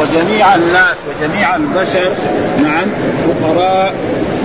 [0.00, 2.12] وجميع الناس وجميع البشر
[2.62, 2.86] نعم
[3.28, 3.94] فقراء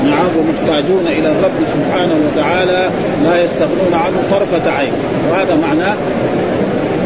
[0.05, 2.89] نعم ومحتاجون إلى الرب سبحانه وتعالى
[3.23, 4.93] لا يستغنون عنه طرفة عين.
[5.29, 5.95] وهذا معناه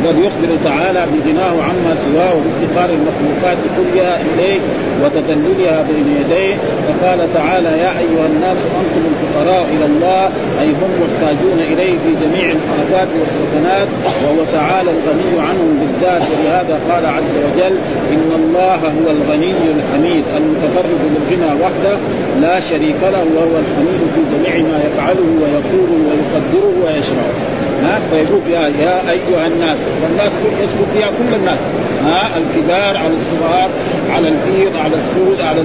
[0.06, 4.60] بل يخبر تعالى بغناه عما سواه وبافتقار المخلوقات كلها إليه
[5.04, 6.56] وتذللها بين يديه.
[6.88, 10.24] فقال تعالى يا أيها الناس أنتم الفقراء إلى الله
[10.62, 13.88] أي هم محتاجون إليه في جميع الحركات والسكنات
[14.24, 16.22] وهو تعالى الغني عنهم بالذات.
[16.32, 17.76] ولهذا قال عز وجل
[18.14, 20.24] إن الله هو الغني الحميد.
[20.38, 21.98] المتفرد بالغنى وحده
[22.42, 27.57] لا شريك له وهو الحميد في جميع ما يفعله ويقوله ويقدره ويشرعه.
[27.84, 30.32] ها؟ فيقول فيها يا أيها الناس والناس
[30.62, 31.60] يدخل فيها كل الناس.
[32.06, 33.70] ها؟ الكبار على الصغار
[34.16, 35.62] على البيض على السود على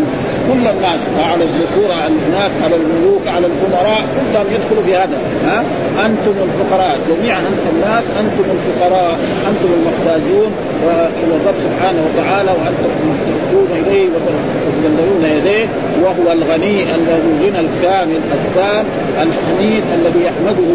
[0.48, 1.00] كل الناس
[1.32, 5.58] على الذكور على الناس على الملوك على الأمراء كلهم يدخلوا في هذا ها؟
[6.06, 9.18] أنتم الفقراء جميعا أنتم الناس أنتم الفقراء
[9.50, 10.50] أنتم المحتاجون
[11.22, 15.66] إلى الرب سبحانه وتعالى وأنتم تفتقرون إليه وتتذللون يديه.
[16.02, 18.84] وهو الغني الذي الغنى الكامل التام
[19.16, 20.70] الحميد الذي يحمده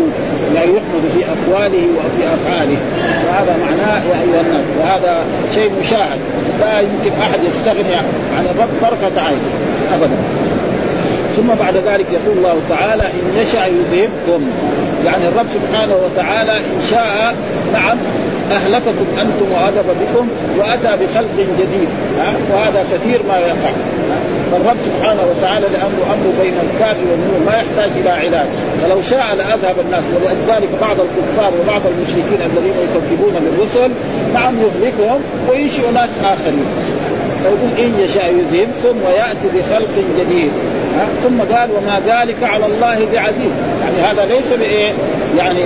[0.53, 2.77] لا يحمد في أقواله وفي أفعاله.
[3.27, 6.19] وهذا معناه يا أيها الناس وهذا شيء مشاهد.
[6.59, 7.95] لا يمكن أحد يستغني
[8.37, 9.39] عن الرب طرفه عين
[9.93, 10.17] ابدا.
[11.37, 14.45] ثم بعد ذلك يقول الله تعالى إن يشاء يذهبكم.
[15.05, 17.35] يعني الرب سبحانه وتعالى إن شاء
[17.73, 17.97] نعم
[18.51, 20.27] أهلككم أنتم وادب بكم
[20.59, 21.89] وأتى بخلق جديد.
[22.53, 23.71] وهذا كثير ما يقع.
[24.51, 28.47] فالرب سبحانه وتعالى لأنه أمر بين الكاف والنور ما يحتاج إلى علاج.
[28.81, 30.03] فلو شاء لأذهب الناس.
[30.25, 33.91] ولذلك بعض الكفار وبعض المشركين الذين يكذبون بالرسل
[34.33, 36.65] نعم يهلكهم وينشئ ناس آخرين.
[37.41, 40.51] فيقول إن يشاء يذهبكم ويأتي بخلق جديد.
[41.23, 43.53] ثم قال وما ذلك على الله بعزيز.
[43.81, 44.93] يعني هذا ليس بإيه؟
[45.37, 45.59] يعني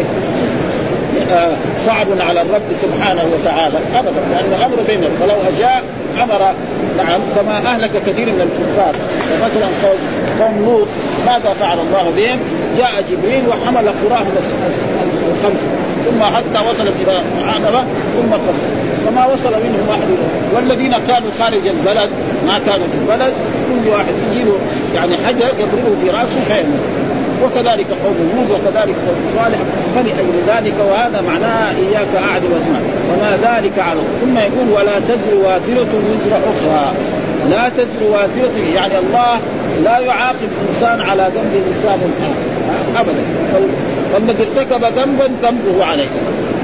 [1.32, 1.52] آه،
[1.86, 3.78] صعب على الرب سبحانه وتعالى.
[3.96, 4.22] ابدا.
[4.32, 5.12] لأن الأمر بينهم.
[5.20, 5.84] فلو أشاء
[6.24, 6.54] أمر
[6.98, 8.94] نعم كما أهلك كثير من الكفار.
[9.30, 10.00] فمثلا قوم
[10.40, 10.88] قوم لوط
[11.26, 12.40] ماذا فعل الله بهم؟
[12.78, 14.34] جاء جبريل وحمل قراهم
[15.32, 15.68] الخمسه
[16.06, 17.82] ثم حتى وصلت إلى عقبه
[18.16, 18.62] ثم قبل
[19.06, 20.08] فما وصل منهم واحد
[20.56, 22.10] والذين كانوا خارج البلد
[22.48, 23.34] ما كانوا في البلد
[23.70, 24.58] كل واحد يجي له
[24.96, 26.80] يعني حجر يضربه في رأسه فيموت.
[27.44, 29.60] وكذلك قوم هود وكذلك قوم صالح.
[29.96, 32.80] فلأجل ذلك وهذا معناه إياك أعد واسمع.
[33.10, 36.94] وما ذلك على ثم يقول ولا تزر وازرة وزر أخرى.
[37.50, 39.40] لا تزر وازرة يعني الله
[39.84, 43.02] لا يعاقب إنسان على ذنب إنسان آخر.
[43.02, 43.24] أبدا.
[44.14, 46.10] فالذي ارتكب ذنبا ذنبه عليه.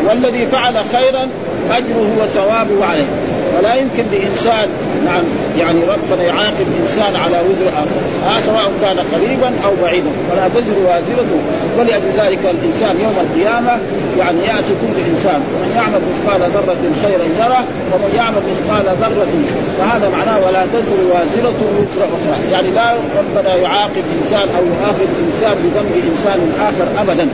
[0.09, 1.29] والذي فعل خيرا
[1.71, 3.07] أجره وثوابه عليه.
[3.57, 4.69] فلا يمكن لإنسان
[5.05, 5.23] نعم.
[5.59, 7.99] يعني ربنا يعاقب انسان على وزر اخر
[8.29, 10.11] آه سواء كان قريبا أو بعيدا.
[10.31, 11.31] ولا تزر وازرة
[11.77, 13.79] ولأجل ذلك الإنسان يوم القيامة
[14.17, 15.41] يعني يأتي كل إنسان.
[15.53, 17.63] ومن يعمل مثقال ذرة خيرا يره
[17.93, 19.33] ومن يعمل مثقال ذرة
[19.79, 22.51] فهذا معناه ولا تزر وازرة وزر أخرى.
[22.51, 27.29] يعني لا ربنا يعاقب إنسان أو يؤاخذ إنسان بذنب إنسان آخر ابدا.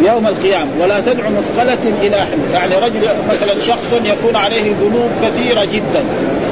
[0.00, 0.70] يوم القيامة.
[0.80, 2.50] ولا تدع مثقلة إلى حمل.
[2.52, 6.04] يعني رجل مثلا شخص يكون عليه ذنوب كثيرة جدا.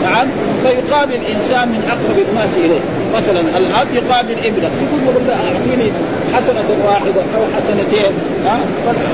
[0.03, 0.27] نعم؟
[0.63, 2.81] فيقابل إنسان من أقرب الناس إليه.
[3.17, 4.71] مثلا الأب يقابل ابنه.
[5.05, 5.93] يقول له أعطيني
[6.35, 8.13] حسنة واحدة أو حسنتين.
[8.47, 8.59] ها؟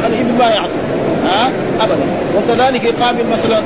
[0.02, 0.97] فالإبن ما يعطي.
[1.80, 2.06] ابدا.
[2.36, 3.60] وكذلك يقابل مثلا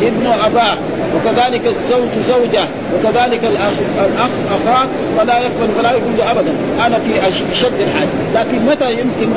[0.00, 0.76] الابن أباه.
[1.16, 2.64] وكذلك الزوج زوجة.
[2.94, 4.86] وكذلك الأخ الأخ اخاه
[5.18, 6.56] فلا يقبل فلا يقول له ابدا.
[6.86, 8.08] أنا في أشد الحاجة.
[8.34, 9.28] لكن متى يمكن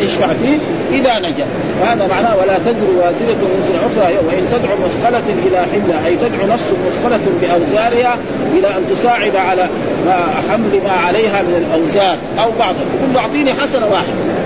[0.00, 0.58] يشفع فيه؟
[0.92, 1.46] إذا نجا.
[1.82, 4.16] وهذا معناه ولا تزر وازرة وزر أخرى.
[4.26, 8.16] وإن تدعو مثقلة إلى حملها أي تدعو نفس مثقلة بأوزارها
[8.58, 9.68] إلى أن تساعد على
[10.50, 12.18] حمل ما عليها من الأوزار.
[12.38, 14.39] أو بعضها يقول أعطيني حسنة واحدة.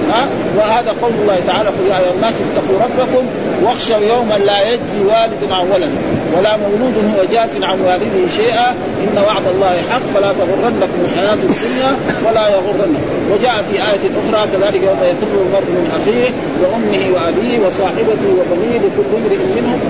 [0.57, 3.27] وهذا قول الله تعالى قل يا أيها الناس اتقوا ربكم
[3.63, 6.01] واخشوا يوما لا يجزي والد عن ولده
[6.37, 8.71] ولا مولود هو جاف عن والده شيئا
[9.05, 13.15] إن وعد الله حق فلا تغرنكم الحياة الدنيا ولا يغرنكم.
[13.33, 16.31] وجاء في آية أخرى كذلك يوم يفر المرء من أخيه
[16.63, 19.81] وأمه وأبيه وصاحبته وبنيه لكل امرئ منهم.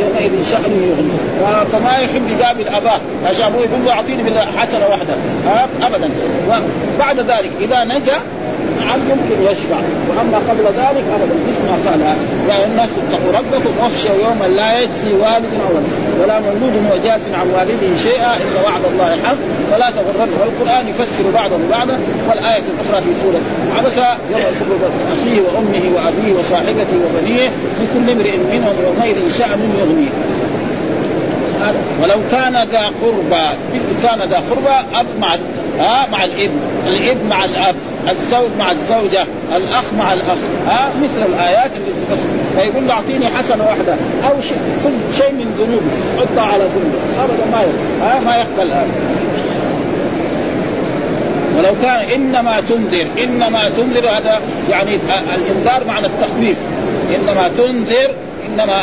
[0.00, 1.18] يومئذ شأن يغني.
[1.72, 4.22] فما يحب يقابل أباه عشان ابوه يقول له أعطيني
[4.56, 5.14] حسنه واحدة
[5.82, 6.10] ابدا.
[6.48, 8.18] وبعد ذلك إذا نجا
[8.80, 9.76] نعم يمكن يشفع.
[10.08, 12.00] وأما قبل ذلك أبدا مثل ما قال
[12.48, 15.88] يا الناس اتقوا ربكم واخشوا يوما لا يجزي والد عن ولد
[16.22, 19.36] ولا مولود هو جاز عن والده شيئا ان وعد الله حق
[19.70, 20.28] فلا تغرن.
[20.40, 21.98] والقرآن يفسر بعضه بعضا
[22.28, 23.40] والآية الأخرى في سورة
[23.78, 23.96] عبس
[24.30, 24.66] يوم يفر
[25.12, 27.48] أخيه وأمه وأبيه وصاحبته وبنيه
[27.80, 30.10] لكل امرئ منهم يومئذ شأن يغنيه.
[32.02, 35.28] ولو كان ذا قربى مثل كان ذا قربى أب مع
[35.78, 37.74] ها مع الابن الابن مع الأب.
[38.10, 40.38] الزوج مع الزوجة الأخ مع الأخ.
[40.68, 43.92] ها؟ مثل الآيات اللي تفسر فيقول له أعطيني حسنة واحدة
[44.28, 48.02] أو شيء كل شيء من ذنوبي حطها على ذنوبك أبدا ما يقبل.
[48.02, 48.88] ها؟ ما يقبل هذا.
[51.58, 54.40] ولو كان إنما تنذر إنما تنذر هذا
[54.70, 54.98] يعني
[55.36, 56.56] الإنذار معنى التخويف.
[57.16, 58.10] إنما تنذر
[58.48, 58.80] إنما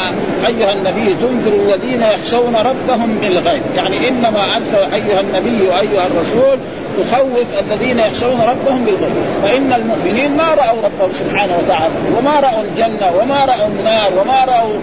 [0.48, 3.62] أيها النبي تنذر الذين يخشون ربهم بالغيب.
[3.76, 6.58] يعني إنما أنت أيها النبي وأيها الرسول
[6.98, 9.14] تخوف الذين يخشون ربهم بالغيب.
[9.44, 14.74] فإن المؤمنين ما رأوا ربهم سبحانه وتعالى وما رأوا الجنة وما رأوا النار وما رأوا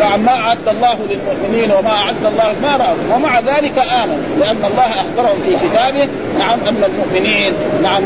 [0.00, 3.16] نعم ما أعد الله للمؤمنين وما أعد الله ما رأوا.
[3.16, 6.08] ومع ذلك آمنوا لأن الله أخبرهم في كتابه
[6.38, 7.52] نعم أن المؤمنين
[7.82, 8.02] نعم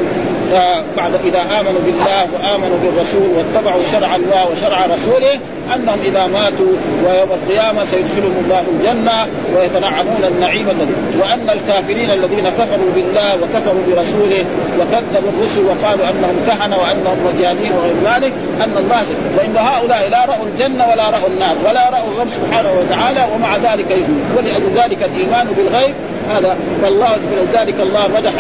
[0.97, 5.41] بعد إذا آمنوا بالله وآمنوا بالرسول واتبعوا شرع الله وشرع رسوله
[5.75, 6.73] أنهم إذا ماتوا
[7.05, 9.27] ويوم القيامة سيدخلهم الله الجنة
[9.57, 14.45] ويتنعمون النعيم الذي وأن الكافرين الذين كفروا بالله وكفروا برسوله
[14.79, 18.33] وكذبوا الرسل وقالوا أنهم كهنة وأنهم مجانين وغير ذلك
[18.65, 19.03] أن الله
[19.37, 23.91] فإن هؤلاء لا رأوا الجنة ولا رأوا النار ولا رأوا الرب سبحانه وتعالى ومع ذلك
[23.91, 25.95] يؤمنون ولذلك الإيمان بالغيب
[26.37, 27.17] هذا والله
[27.55, 28.33] ذلك الله مدح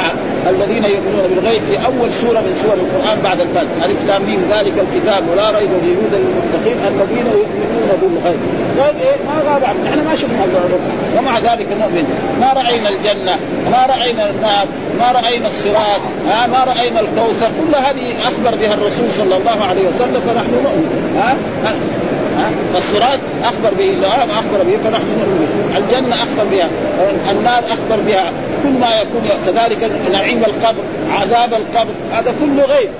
[0.50, 4.22] الذين يؤمنون بالغيب في أول سورة من سور القرآن بعد الفاتحه ألف لام
[4.52, 8.40] ذلك الكتاب ولا ريب فيه هدى للمتقين الذين يؤمنون بالغيب.
[8.78, 9.88] غيب إيه؟ ما غاب عنه.
[9.88, 10.44] إحنا ما شفنا
[11.18, 12.04] ومع ذلك نؤمن
[12.40, 13.38] ما رأينا الجنة
[13.72, 14.66] ما رأينا النار
[15.00, 17.48] ما رأينا الصراط ما رأينا الكوثر.
[17.60, 21.16] كل هذه أخبر بها الرسول صلى الله عليه وسلم فنحن نؤمن.
[21.22, 21.36] ها؟
[22.74, 25.78] فالصراط أخبر به الله أخبر به فنحن نؤمن به.
[25.78, 26.68] الجنة أخبر بها
[27.30, 28.32] النار أخبر بها.
[28.62, 32.90] كل ما يكون كذلك نعيم القبر عذاب القبر هذا كله غيب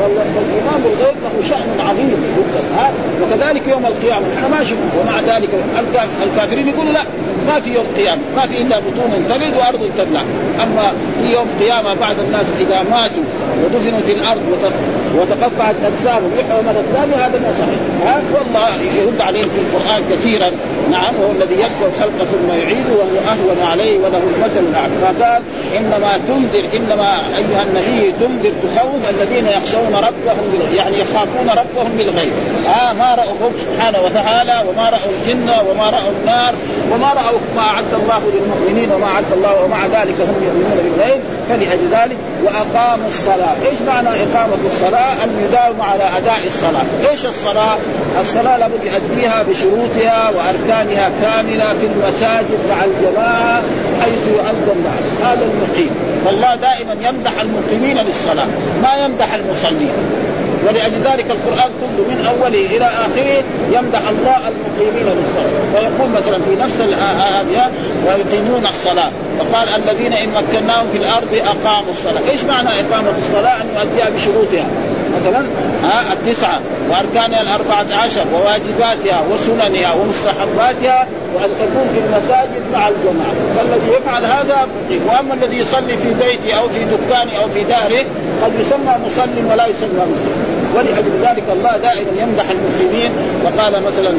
[0.00, 2.24] فالايمان بالغيب له شأن عظيم
[2.76, 2.90] ها؟
[3.22, 4.90] وكذلك يوم القيامة إحنا ما شفنا.
[5.00, 5.48] ومع ذلك
[6.22, 7.00] الكافرين يقولوا لا
[7.48, 10.20] ما في يوم قيامة ما في إلا بطون تلد وأرض تبلع.
[10.62, 13.24] أما في يوم قيامة بعد الناس إذا ماتوا
[13.64, 14.40] ودفنوا في الأرض
[15.18, 16.32] وتقطعت أجسامهم.
[16.38, 17.80] يحيى من هذا ما صحيح.
[18.06, 18.68] ها؟ والله
[19.00, 20.50] يرد عليهم في القرآن كثيرا.
[20.90, 24.94] نعم وهو الذي يبدا الخلق ثم يعيده وهو أهون عليه وله المثل الأعلى.
[25.02, 25.42] فقال
[25.78, 32.32] إنما تنذر إنما أيها النبي تنذر تخوف الذين يخشون ربهم بالغيب يعني يخافون ربهم بالغيب.
[32.66, 36.54] آه ما رأوا سبحانه وتعالى وما رأوا الجن وما رأوا النار
[36.92, 41.20] وما رأوا ما أعد الله للمؤمنين وما أعد الله ومع ذلك هم يؤمنون بالغيب.
[41.48, 47.76] فلأجل ذلك وأقاموا الصلاة، إيش معنى إقامة الصلاة؟ ان يداوم على أداء الصلاة، إيش الصلاة؟
[48.20, 53.62] الصلاة لابد يؤديها بشروطها وأركانها كاملة في المساجد مع الجماعة
[54.02, 54.84] حيث يؤذن
[55.24, 55.90] هذا المقيم،
[56.24, 58.46] فالله دائما يمدح المقيمين للصلاة،
[58.82, 59.92] ما يمدح المصلين.
[60.66, 66.62] ولأجل ذلك القرآن كله من أوله إلى آخره يمدح الله المقيمين للصلاة فيقول مثلا في
[66.62, 67.70] نفس الآية
[68.06, 69.10] ويقيمون الصلاة.
[69.38, 72.30] فقال الذين إن مكناهم في الأرض أقاموا الصلاة.
[72.30, 74.66] إيش معنى إقامة الصلاة؟ أن يؤديها بشروطها.
[75.16, 75.46] مثلا
[75.84, 83.34] ها التسعة وأركانها الأربعة عشر وواجباتها وسننها ومستحباتها وأن تكون في المساجد مع الجماعة.
[83.56, 84.68] فالذي يفعل هذا
[85.06, 88.04] وأما الذي يصلي في بيته أو في دكانه أو في داره
[88.42, 90.04] قد يسمى مسلم ولا يسمى
[90.74, 93.10] ولأجل ذلك الله دائما يمدح المسلمين.
[93.44, 94.12] وقال مثلا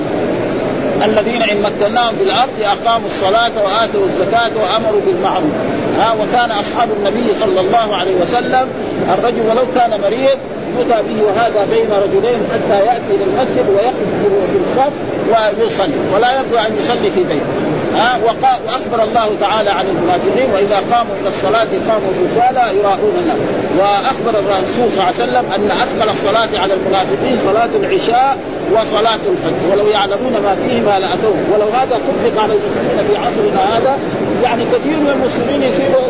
[1.06, 5.54] الذين إن مكناهم في الأرض أقاموا الصلاة وآتوا الزكاة وأمروا بالمعروف.
[6.00, 8.68] ها وكان أصحاب النبي صلى الله عليه وسلم
[9.13, 10.38] الرجل ولو كان مريض
[10.78, 14.09] يؤتى به وهذا بين رجلين حتى يأتي إلى المسجد ويقف
[14.52, 14.94] في الصف
[15.31, 17.65] ويصلي ولا يرضى أن يصلي في بيته.
[17.95, 18.19] ها
[18.66, 23.37] وأخبر الله تعالى عن المنافقين وإذا قاموا إلى الصلاة قاموا كسالى يراؤون الناس.
[23.80, 28.37] وأخبر الرسول صلى الله عليه وسلم أن أثقل الصلاة على المنافقين صلاة العشاء
[28.71, 29.64] وصلاة الفجر.
[29.71, 31.37] ولو يعلمون ما فيهما لأتوه.
[31.54, 33.97] ولو هذا طبق على المسلمين في عصرنا هذا
[34.44, 36.09] يعني كثير من المسلمين يصيروا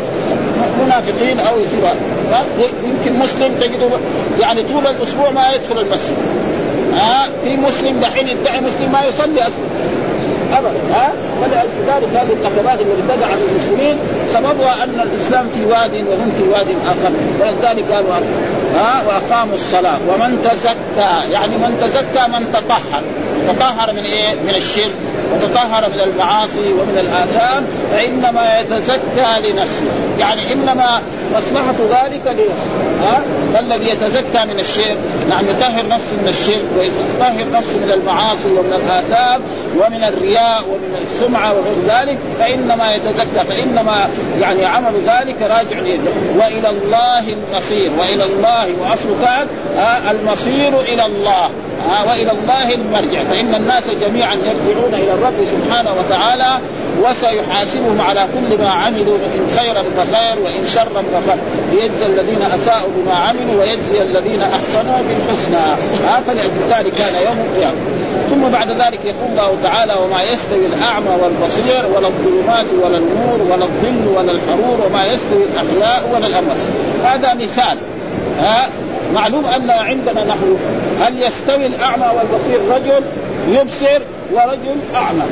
[0.86, 1.90] منافقين أو يصيروا
[2.84, 3.90] يمكن مسلم تجده
[4.40, 6.18] يعني طول الأسبوع ما يدخل المسجد.
[6.96, 9.66] ها؟ في مسلم دحين يدعي مسلم ما يصلي أصلا.
[10.54, 13.98] ابدا ها؟ فلذلك هذه العقبات التي عن المسلمين
[14.34, 17.12] سببها أن الإسلام في واد وهم في واد آخر.
[17.40, 18.10] ولذلك قالوا
[18.76, 19.98] ها؟ وأقاموا الصلاة.
[20.08, 23.04] ومن تزكى يعني من تزكى من تطهر.
[23.48, 24.96] تطهر من إيه؟ من الشرك.
[25.34, 27.66] وتطهر من المعاصي ومن الآثام.
[27.92, 29.86] فإنما يتزكى لنفسه.
[30.20, 31.02] يعني إنما
[31.38, 32.70] مصلحه ذلك لنفسه
[33.02, 33.22] ها؟
[33.54, 34.98] فالذي يتزكى من الشرك
[35.30, 39.42] نعم يطهر نفسه من الشرك ويطهر نفسه من المعاصي ومن الآثام
[39.76, 44.10] ومن الرياء ومن السمعة وغير ذلك فإنما يتزكى فإنما
[44.42, 49.48] يعني عمل ذلك راجع لله وإلى الله المصير وإلى الله واصل كان
[50.12, 51.50] المصير إلى الله.
[51.90, 53.24] آه وإلى الله المرجع.
[53.24, 56.52] فإن الناس جميعا يرجعون إلى الرب سبحانه وتعالى
[57.04, 61.40] وسيحاسبهم على كل ما عملوا ان خيرا فخير وإن شرا فخير.
[61.72, 65.58] ليجزي الذين أساءوا بما عملوا ويجزي الذين أحسنوا بالحسنى.
[65.58, 67.76] آه فلذلك كان يوم القيامة.
[68.30, 73.66] ثم بعد ذلك يقول الله تعالى وما يستوي الأعمى والبصير ولا الظلمات ولا النور ولا
[73.66, 76.58] الظل ولا الحرور وما يستوي الأحياء ولا الأموات.
[77.04, 77.78] هذا مثال.
[78.42, 78.70] ها
[79.14, 80.58] معلوم أن عندنا نحن
[81.02, 83.04] هل يستوي الأعمى والبصير رجل
[83.50, 84.02] يبصر
[84.34, 85.24] ورجل أعمى؟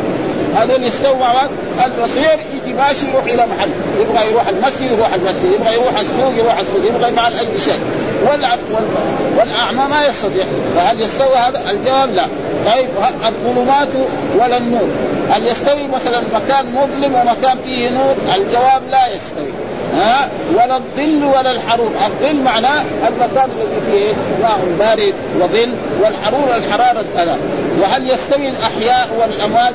[0.56, 1.34] هذول يستووا مع
[1.86, 6.60] البصير يجي ماشي يروح إلى محل يبغى يروح المسجد يروح المسجد يبغى يروح السوق يروح
[6.60, 7.80] السوق يبغى يفعل أي شيء.
[9.38, 10.46] والأعمى ما يستطيع.
[10.76, 12.26] فهل يستوي هذا؟ الجواب لا.
[12.66, 12.90] طيب
[13.28, 13.94] الظلمات
[14.40, 14.88] ولا النور؟
[15.30, 19.33] هل يستوي مثلا مكان مظلم ومكان فيه نور؟ الجواب لا يستوي.
[19.98, 21.92] ها؟ ولا الظل ولا الحرور.
[22.06, 27.40] الظل معناه المكان الذي فيه ماء بارد وظل والحرور الحرارة الثلاث
[27.82, 29.74] وهل يستوي الأحياء والأموات؟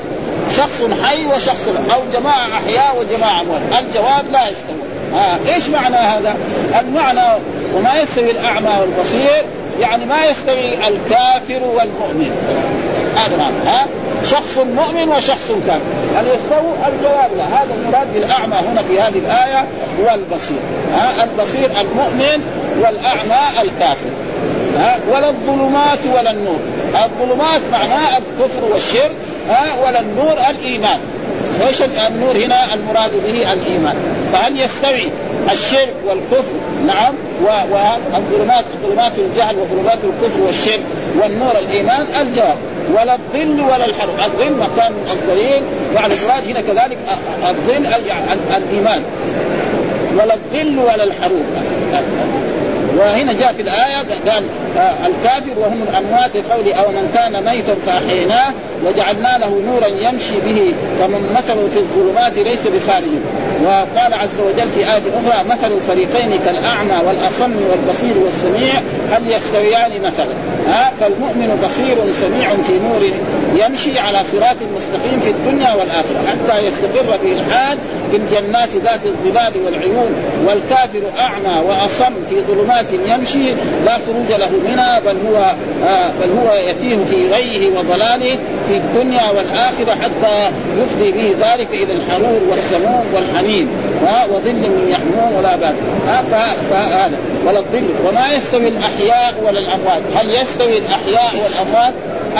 [0.51, 3.61] شخص حي وشخص أو جماعة أحياء وجماعة أموات.
[3.79, 4.75] الجواب لا يستوي.
[5.13, 6.35] ها؟ إيش معنى هذا؟
[6.79, 7.41] المعنى
[7.75, 9.45] وما يستوي الأعمى والبصير
[9.79, 12.31] يعني ما يستوي الكافر والمؤمن.
[13.15, 13.55] هذا معنى.
[13.65, 13.87] ها؟
[14.31, 15.79] شخص مؤمن وشخص كافر.
[16.15, 19.65] هل يستووا الجواب لا هذا المراد بالأعمى هنا في هذه الآية
[19.99, 20.57] والبصير.
[20.93, 22.43] ها البصير المؤمن
[22.81, 24.09] والأعمى الكافر.
[24.77, 26.59] ها ولا الظلمات ولا النور.
[27.05, 29.11] الظلمات معناه الكفر والشرك
[29.49, 30.99] ها ولا النور الإيمان.
[31.67, 33.95] إيش النور هنا المراد به الإيمان؟
[34.31, 35.11] فهل يستوي
[35.51, 37.13] الشرك والكفر؟ نعم.
[37.41, 40.81] والظلمات ظلمات الجهل وظلمات الكفر والشرك
[41.21, 42.57] والنور الإيمان؟ الجواب.
[42.89, 45.63] ولا الظل ولا الحرب الظل مكان الظليل
[45.95, 46.97] يعني المراد هنا كذلك
[47.49, 47.87] الظل
[48.57, 49.03] الإيمان.
[50.15, 51.45] ولا الظل ولا الحروب.
[52.97, 53.97] وهنا جاء في الآية
[54.31, 54.43] قال
[54.77, 58.53] آه الكافر وهم الأموات قول أو من كان ميتا فأحييناه
[58.85, 63.19] وجعلنا له نورا يمشي به كمن مثل في الظلمات ليس بخارج.
[63.63, 68.73] وقال عز وجل في آية أخرى مثل الفريقين كالأعمى والأصم والبصير والسميع
[69.11, 70.33] هل يستويان مثلا؟
[70.67, 73.11] ها فالمؤمن بصير سميع في نور
[73.55, 77.77] يمشي على صراط مستقيم في الدنيا والآخرة حتى يستقر به الحال
[78.11, 80.15] في الجنات ذات الظلال والعيون
[80.47, 83.53] والكافر أعمى وأصم في ظلمات يمشي
[83.85, 85.53] لا خروج له منها بل هو
[85.87, 91.93] آه بل هو يتيه في غيه وضلاله في الدنيا والآخرة حتى يفضي به ذلك إلى
[91.93, 93.69] الحرور والسموم والحميم
[94.31, 95.75] وظل من يحمون ولا بال
[96.69, 97.17] فهذا
[97.47, 97.89] ولا الظل.
[98.07, 100.01] وما يستوي الأحياء ولا الأموات.
[100.15, 101.93] هل يستوي الأحياء والأموات؟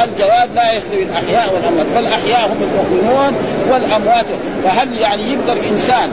[0.04, 3.34] الجواب لا يستوي الأحياء والأموات فالأحياء هم المؤمنون
[3.72, 4.26] والأموات.
[4.64, 6.10] فهل يعني يقدر إنسان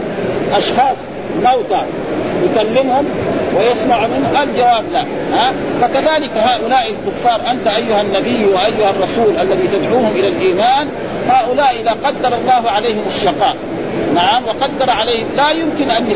[0.56, 0.96] أشخاص
[1.44, 1.82] موتى
[2.44, 3.04] يكلمهم؟
[3.56, 5.00] ويسمع منه الجواب لا.
[5.32, 10.88] ها؟ فكذلك هؤلاء الكفار أنت أيها النبي وأيها الرسول الذي تدعوهم إلى الإيمان
[11.28, 13.56] هؤلاء إذا قدر الله عليهم الشقاء
[14.14, 16.10] نعم وقدر عليهم لا يمكن أن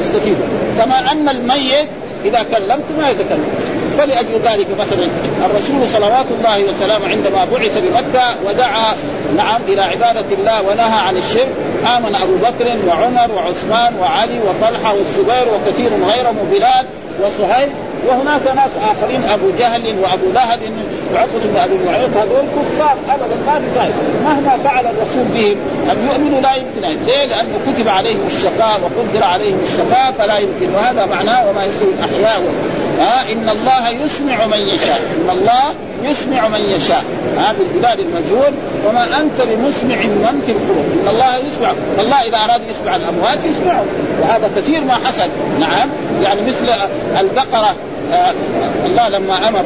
[0.00, 0.46] يستفيدوا.
[0.78, 1.88] كما أن الميت
[2.24, 3.73] إذا كلمت ما يتكلم.
[3.98, 5.08] فلأجل ذلك مثلا
[5.46, 8.94] الرسول صلوات الله وسلامه عندما بعث بمكة ودعا
[9.36, 11.48] نعم إلى عبادة الله ونهى عن الشرك
[11.96, 16.86] آمن أبو بكر وعمر وعثمان وعلي وطلحة والزبير وكثير غيرهم بلال
[17.22, 17.68] وصهيب
[18.08, 20.60] وهناك ناس آخرين أبو جهل وأبو لهب
[21.12, 23.92] وعقبة بن أبي معيط هذول كفار ابدا ما في
[24.24, 25.56] مهما فعل الرسول بهم
[25.90, 26.96] ان يؤمنوا لا يمكن أن.
[27.06, 32.40] ليه؟ لأنه كتب عليهم الشقاء وقدر عليهم الشقاء فلا يمكن وهذا معناه وما يستوي الأحياء
[32.98, 35.00] ها؟ إن الله يسمع من يشاء.
[35.16, 35.64] إن الله
[36.02, 37.04] يسمع من يشاء.
[37.38, 38.52] ها بالبلاد المجهول.
[38.86, 40.86] وما أنت بمسمع من في القلوب.
[41.02, 41.72] إن الله يسمع.
[41.98, 43.86] الله إذا أراد يسمع الأموات يسمعهم
[44.22, 45.28] وهذا كثير ما حصل.
[45.60, 45.88] نعم.
[46.22, 46.68] يعني مثل
[47.20, 47.74] البقرة.
[48.12, 48.32] آه
[48.86, 49.64] الله لما أمر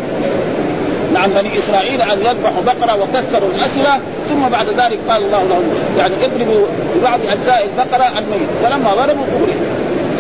[1.15, 6.15] نعم بني إسرائيل أن يذبحوا بقرة وكسروا الاسره ثم بعد ذلك قال الله لهم يعني
[6.25, 6.67] اضربوا
[6.97, 9.55] ببعض أجزاء البقرة الميت فلما ضربوا قبروا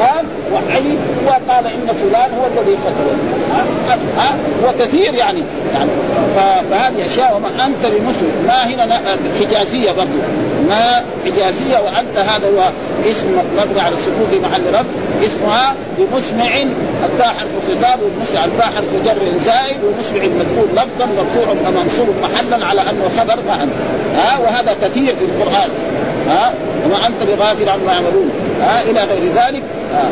[0.01, 3.17] قال وحي وقال إن فلان هو الذي قتله
[4.19, 4.37] ها؟
[4.69, 5.43] وكثير يعني.
[5.75, 5.91] يعني
[6.71, 9.01] فهذه أشياء وما أنت بمسلم ما هنا
[9.41, 10.21] حجازية برضه
[10.69, 12.71] ما حجازية وأنت هذا هو
[13.11, 13.29] اسم
[13.59, 14.85] مبني على السكون في محل رفع
[15.25, 16.57] اسمها بمسمع
[17.05, 22.81] التاء حرف خطاب والمسمع الباء حرف جر زائد ومسمع مذكور لفظا مرفوع ومنصوب محلا على
[22.81, 23.73] أنه خبر انت
[24.15, 25.71] ها؟ وهذا كثير في القرآن.
[26.29, 26.53] ها؟
[26.85, 28.31] وما أنت بغافل عما يعملون.
[28.61, 29.63] ها إلى غير ذلك.
[29.95, 30.11] ها.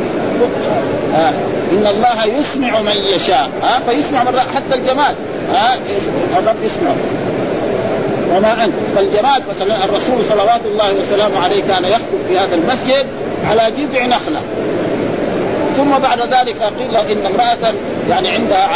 [1.13, 1.33] ها.
[1.73, 3.51] إن الله يسمع من يشاء.
[3.63, 5.17] ها فيسمع من حتى الجماد
[5.55, 5.75] ها
[6.39, 6.91] الرب يسمع.
[8.37, 13.07] وما أنت؟ فالجماد مثلا الرسول صلوات الله وسلامه عليه كان يخطب في هذا المسجد
[13.51, 14.41] على جذع نخلة.
[15.77, 17.75] ثم بعد ذلك قيل له إن امرأة
[18.11, 18.69] يعني عندها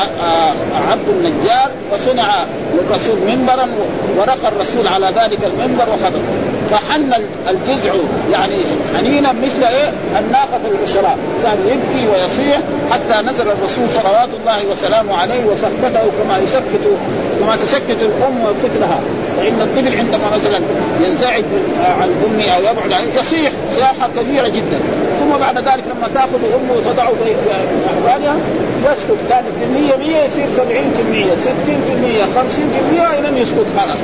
[0.90, 2.26] عبد النجار وصنع
[2.74, 3.68] للرسول منبرا
[4.16, 6.22] ورقى الرسول على ذلك المنبر وخطب
[6.70, 7.12] فحن
[7.48, 7.92] الجذع
[8.32, 8.54] يعني
[8.96, 12.58] حنينا مثل إيه؟ الناقة العشراء كان يبكي ويصيح
[12.90, 16.84] حتى نزل الرسول صلوات الله وسلامه عليه وسكته كما يسكت
[17.40, 19.00] كما تسكت الأم طفلها
[19.36, 20.60] فإن الطفل عندما مثلا
[21.04, 21.44] ينزعج
[22.00, 24.80] عن أمه أو يبعد عنه يصيح صياحة كبيرة جدا.
[25.20, 27.34] ثم بعد ذلك لما تأخذ أمه وتضعه في
[27.86, 28.36] احضانها
[28.92, 29.16] يسكت.
[29.28, 30.60] كانت في المية 100 يصير 70%
[31.36, 33.98] 60% 50% إلى يسكت خلاص.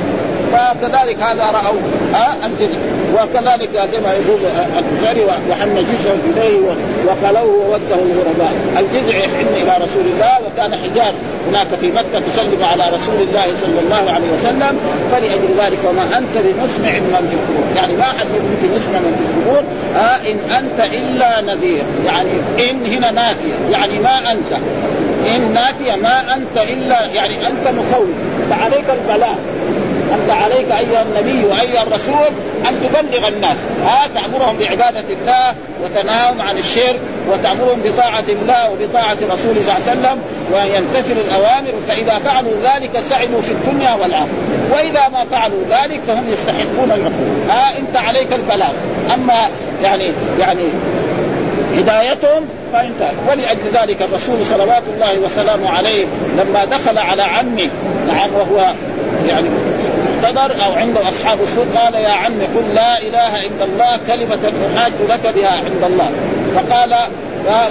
[0.53, 1.79] فكذلك هذا رأوا
[2.15, 2.77] آه الجزء
[3.13, 4.39] وكذلك كما يقول
[4.77, 6.59] البخاري وحن جزء إليه
[7.07, 8.53] وقلوه ووده الغرباء.
[8.79, 11.13] الجزع يحن إلى رسول الله وكان حجاب
[11.49, 14.77] هناك في مكة تسلم على رسول الله صلى الله عليه وسلم
[15.11, 19.23] فلأجل ذلك وما أنت بمسمع من في القبور يعني ما حد يمكن يسمع من في
[19.39, 19.63] القبور
[19.95, 21.83] آه إن أنت إلا نذير.
[22.05, 22.29] يعني
[22.69, 23.53] إن هنا نافية.
[23.71, 24.51] يعني ما أنت.
[25.35, 28.07] إن نافية ما أنت إلا يعني أنت مخوف.
[28.49, 29.37] فعليك البلاء.
[30.13, 32.31] أنت عليك أيها النبي وأيها الرسول
[32.67, 33.57] أن تبلغ الناس.
[33.85, 36.99] ها تأمرهم بعبادة الله وتنهاهم عن الشرك
[37.31, 40.17] وتأمرهم بطاعة الله وبطاعة رسوله صلى الله عليه وسلم
[40.53, 41.73] وأن يمتثلوا الأوامر.
[41.87, 44.27] فإذا فعلوا ذلك سعدوا في الدنيا والآخرة.
[44.73, 48.71] وإذا ما فعلوا ذلك فهم يستحقون العقوبه ها أنت عليك البلاغ.
[49.13, 49.49] أما
[49.83, 50.63] يعني يعني
[51.77, 53.11] هدايتهم فإنت.
[53.29, 56.05] ولأجل ذلك الرسول صلوات الله وسلامه عليه
[56.37, 57.69] لما دخل على عمه
[58.07, 58.73] نعم وهو
[59.29, 59.47] يعني
[60.17, 64.39] محتضر أو عنده أصحاب السوء قال يا عم قل لا إله إلا الله كلمة
[64.75, 66.09] أحاج لك بها عند الله.
[66.55, 66.95] فقال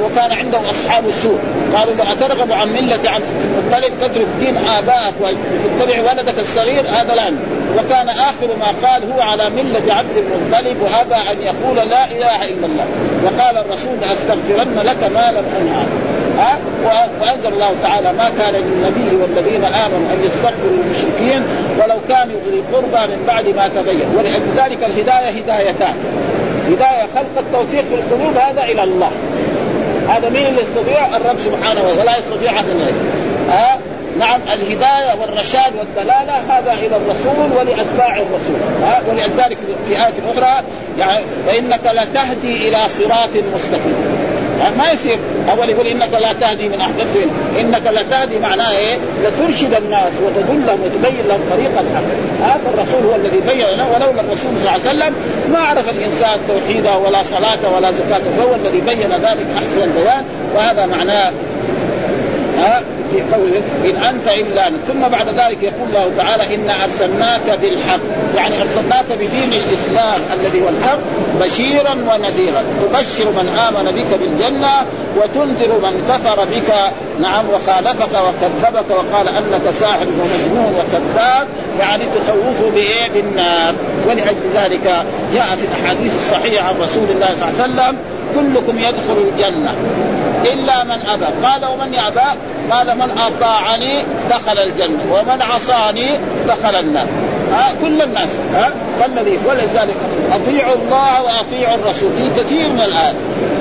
[0.04, 1.38] وكان عنده أصحاب السوء
[1.76, 7.32] قالوا له أترغب عن ملة عن المطلب؟ تترك دين آبائك وتتبع ولدك الصغير هذا لا
[7.78, 12.66] وكان آخر ما قال هو على ملة عبد المطلب وأبى أن يقول لا إله إلا
[12.66, 12.86] الله.
[13.24, 15.86] وقال الرسول لاستغفرن لك ما لم أنهى.
[16.38, 16.58] ها
[17.20, 21.42] وأنزل الله تعالى ما كان للنبي والذين آمنوا أن يستغفروا للمشركين
[21.78, 24.08] ولو كانوا أولي قربى من بعد ما تبين.
[24.18, 25.94] ولذلك الهداية هدايتان.
[26.66, 29.10] هداية خلق التوفيق في القلوب هذا إلى الله.
[30.08, 32.00] هذا مين اللي يستطيع؟ الرب سبحانه وتعالى.
[32.00, 32.64] ولا يستطيع أحد
[33.50, 33.78] ها؟
[34.18, 38.56] نعم الهداية والرشاد والدلالة هذا إلى الرسول ولأتباع الرسول.
[38.82, 40.64] ها؟ ولذلك في آية أخرى
[40.98, 44.15] يعني فإنك لتهدي إلى صراط مستقيم.
[44.78, 45.18] ما يصير.
[45.50, 47.28] أول يقول إنك لا تهدي من احببت
[47.60, 52.04] إنك لا تهدي معناه إيه؟ لترشد الناس وتدلهم وتبين لهم طريق الحق.
[52.42, 55.14] هذا الرسول هو الذي بين لنا ولولا الرسول صلى الله عليه وسلم
[55.52, 58.30] ما عرف الإنسان توحيده ولا صلاته ولا زكاته.
[58.38, 61.32] فهو الذي بين ذلك أحسن البيان وهذا معناه
[62.58, 62.82] ها
[63.16, 68.00] في قوله إن أنت إلا ثم بعد ذلك يقول الله تعالى انا أرسلناك بالحق.
[68.36, 70.98] يعني أرسلناك بدين الإسلام الذي هو الحق
[71.40, 72.62] بشيرا ونذيرا.
[72.82, 74.74] تبشر من آمن بك بالجنة
[75.16, 76.72] وتنذر من كفر بك.
[77.20, 81.46] نعم وخالفك وكذبك وقال أنك ساحر ومجنون وكذاب.
[81.80, 83.74] يعني تخوفه بإيه؟ بالنار.
[84.08, 87.96] ولأجل ذلك جاء في الأحاديث الصحيحة عن رسول الله صلى الله عليه وسلم
[88.34, 89.74] كلكم يدخل الجنة.
[90.52, 91.26] إلا من أبى.
[91.46, 92.38] قال ومن يابى
[92.70, 97.06] قال من أطاعني دخل الجنة ومن عصاني دخل النار.
[97.52, 99.96] ها كل الناس ها فالذي ولذلك
[100.32, 102.12] أطيعوا الله وأطيعوا الرسول.
[102.12, 103.16] في كثير من الايات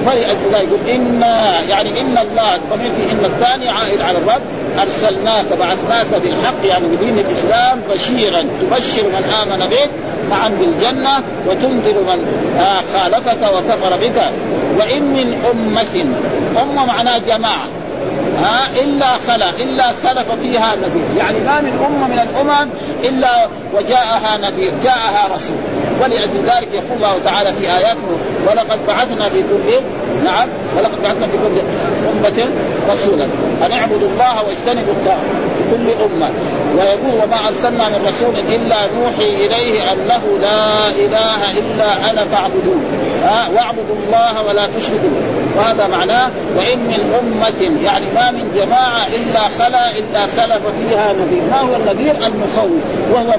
[0.05, 4.41] فلأجل يقول إنا يعني إن الله الضمير في إن الثاني عائد على الرب
[4.81, 8.41] أرسلناك بعثناك بالحق يعني بدين الإسلام بشيرا.
[8.41, 9.89] تبشر من آمن بك
[10.29, 12.25] معا بالجنة وتنذر من
[12.59, 14.21] آه خالفك وكفر بك.
[14.77, 16.05] وإن من أمة
[16.61, 17.67] أمة معناها جماعة
[18.43, 21.17] ها إلا خلا إلا سلف فيها نذير.
[21.17, 22.69] يعني ما من أمة من الأمم
[23.03, 25.57] إلا وجاءها نذير جاءها رسول.
[26.01, 29.73] ولأجل ذلك يقول الله تعالى في آياته ولقد بعثنا في كل
[30.25, 31.61] نعم ولقد بعثنا في كل
[32.09, 32.49] أمة
[32.91, 33.25] رسولا.
[33.65, 36.29] أن اعبدوا الله واجتنبوا في كل أمة.
[36.77, 43.04] ويقول وما أرسلنا من رسول إلا نوحي إليه أنه لا إله إلا أنا فاعبدون.
[43.25, 45.09] آه واعبدوا الله ولا تشركوا
[45.57, 51.43] وهذا معناه وإن من أمة يعني ما من جماعة إلا خلا إلا سلف فيها نذير.
[51.51, 53.33] ما هو النذير؟ المخوف وهو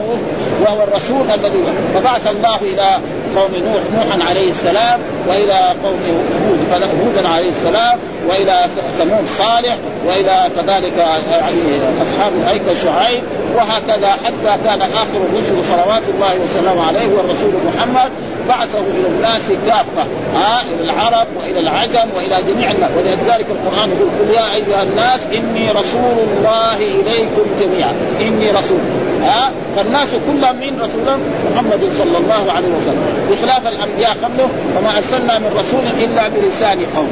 [0.63, 2.99] وهو الرسول الذي فبعث الله إلى
[3.37, 6.01] قوم نوح نوحا عليه السلام وإلى قوم
[6.49, 8.55] هود هودا عليه السلام وإلى
[8.99, 13.23] ثمود صالح وإلى كذلك يعني أصحاب الايكه شعيب
[13.55, 18.11] وهكذا حتى كان آخر الرسل صلوات الله وسلامه عليه هو الرسول محمد.
[18.49, 22.91] بعثه إلى الناس كافة ها إلى العرب وإلى العجم وإلى جميع الناس.
[22.97, 27.93] ولذلك القرآن يقول قل يا أيها الناس إني رسول الله إليكم جميعا.
[28.21, 28.79] إني رسول
[29.23, 31.19] ها فالناس كلهم من رسول
[31.53, 33.07] محمد صلى الله عليه وسلم.
[33.31, 37.11] بخلاف الأنبياء قبله وما أرسلنا من رسول إلا بلسان قوم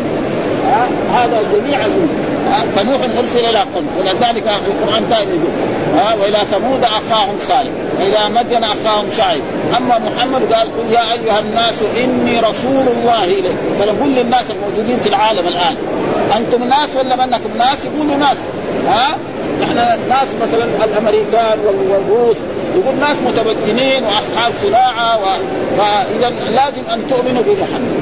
[0.70, 0.88] ها.
[1.14, 2.34] هذا جميع الامم
[2.76, 5.52] فنوح أرسل إلى قوم ولذلك القرآن دائما يقول
[5.96, 7.70] ها وإلى ثمود أخاهم صالح.
[7.98, 9.42] والى مدين أخاهم شعيب.
[9.76, 15.08] أما محمد قال قل يا أيها الناس إني رسول الله اليكم فنقول للناس الموجودين في
[15.08, 15.76] العالم الآن.
[16.36, 18.36] أنتم ناس ولا منكم ناس؟ يقولوا ناس.
[18.86, 19.16] ها؟
[19.62, 19.76] نحن
[20.08, 22.36] ناس مثلا الأمريكان والروس.
[22.74, 25.24] يقول ناس متمكنين وأصحاب صناعة و...
[25.76, 27.94] فإذا لازم أن تؤمنوا بمحمد.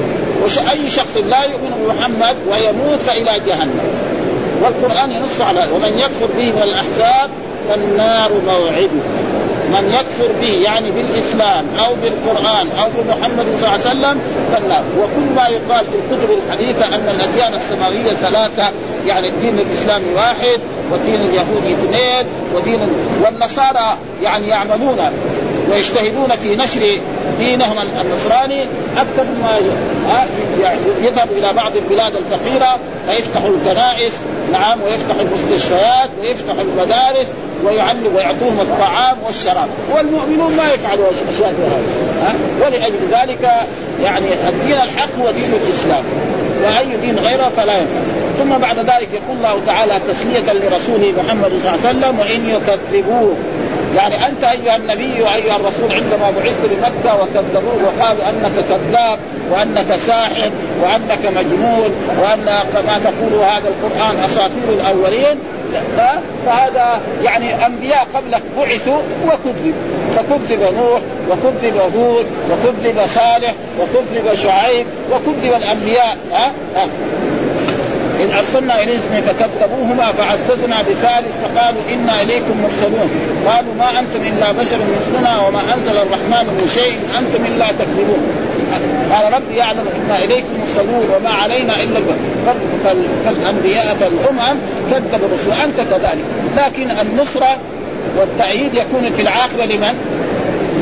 [0.45, 3.87] وش أي شخص لا يؤمن بمحمد ويموت فالى جهنم.
[4.61, 7.29] والقرآن ينص على ومن يكفر به من الأحزاب
[7.69, 9.03] فالنار موعده.
[9.71, 14.21] من يكفر به يعني بالإسلام أو بالقرآن أو بمحمد صلى الله عليه وسلم
[14.53, 14.83] فالنار.
[14.99, 18.71] وكل ما يقال في الكتب الحديثة أن الأديان السماويه ثلاثة
[19.07, 20.59] يعني الدين الإسلامي واحد
[20.91, 22.79] والدين اليهودي اثنين ودين
[23.23, 24.99] والنصارى يعني يعملون
[25.73, 26.99] ويجتهدون في نشر
[27.39, 28.63] دينهم النصراني
[28.97, 29.59] أكثر مما
[31.01, 34.13] يذهب إلى بعض البلاد الفقيرة فيفتحوا الكنائس
[34.51, 37.27] نعم ويفتحوا المستشفيات ويفتحوا المدارس
[37.65, 39.69] ويعلم ويعطوهم الطعام والشراب.
[39.95, 43.51] والمؤمنون ما يفعلوا أشياء هذه ولأجل ذلك
[44.03, 46.03] يعني الدين الحق هو دين الإسلام.
[46.63, 47.99] وأي دين غيره فلا ينفع.
[48.39, 53.35] ثم بعد ذلك يقول الله تعالى تسليه لرسوله محمد صلى الله عليه وسلم وإن يكذبوه
[53.95, 59.19] يعني أنت أيها النبي وأيها الرسول عندما بعثت لمكة وكذبوه وقالوا أنك كذاب
[59.51, 60.51] وأنك ساحر
[60.83, 65.39] وأنك مجنون وأن ما تقول هذا القرآن أساطير الأولين
[66.45, 69.73] فهذا يعني أنبياء قبلك بعثوا وكذبوا
[70.15, 76.87] فكذب نوح وكذب هود وكذب صالح وكذب شعيب وكذب الأنبياء ها؟ ها؟
[78.21, 83.09] إن أرسلنا إليهم فكذبوهما فعززنا بثالث فقالوا إنا إليكم مرسلون.
[83.47, 88.21] قالوا ما أنتم إلا بشر مثلنا وما أنزل الرحمن من شيء أنتم إلا تكذبون.
[89.11, 91.99] قال ربي يعلم إنا إليكم مرسلون وما علينا إلا
[93.25, 94.57] فالأنبياء فالأمم
[94.91, 95.49] كذبوا الرسل.
[95.49, 96.25] وأنت كذلك.
[96.57, 97.57] لكن النصرة
[98.17, 99.93] والتأييد يكون في العاقبة لمن؟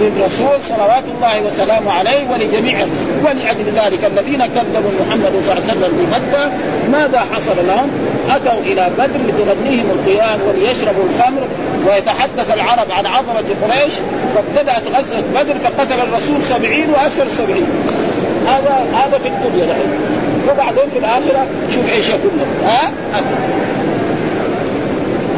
[0.01, 5.73] للرسول صلوات الله وسلامه عليه ولجميع الرسل ولأجل ذلك الذين كذبوا محمد صلى الله عليه
[5.73, 6.51] وسلم في مكة
[6.91, 7.89] ماذا حصل لهم؟
[8.29, 11.47] أتوا إلى بدر لتغنيهم القيام وليشربوا الخمر
[11.87, 13.93] ويتحدث العرب عن عظمة قريش
[14.35, 17.67] فابتدأت غزوة بدر فقتل الرسول سبعين وأسر سبعين.
[18.47, 19.91] هذا هذا في الدنيا الحين
[20.49, 22.91] وبعدين في الآخرة شوف إيش يكون ها؟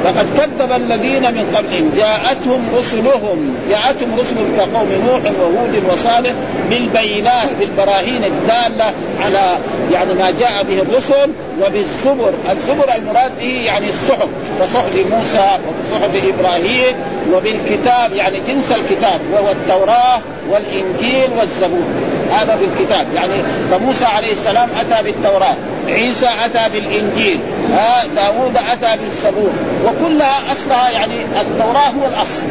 [0.04, 1.92] فقد كذب الذين من قبلهم.
[1.96, 3.56] جاءتهم رسلهم.
[3.70, 6.32] جاءتهم رسلهم كقوم نوح وهود وصالح
[6.70, 8.94] بالبينات بالبراهين الدالة
[9.26, 9.58] على
[9.92, 11.30] يعني ما جاء به الرسل
[11.62, 14.28] وبالزبر، الزبر المراد به يعني الصحف
[14.60, 16.96] كصحف موسى وصحف إبراهيم
[17.34, 18.14] وبالكتاب.
[18.14, 21.88] يعني جنس الكتاب وهو التوراة والإنجيل والزبور.
[22.32, 23.08] هذا بالكتاب.
[23.16, 23.34] يعني
[23.72, 25.56] فموسى عليه السلام أتى بالتوراة
[25.88, 27.40] عيسى أتى بالإنجيل.
[27.74, 29.52] آه داوود أتى بالزبور.
[29.86, 32.44] وكلها أصلها يعني التوراة هو الأصل.